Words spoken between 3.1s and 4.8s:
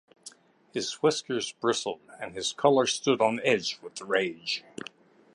on end with rage.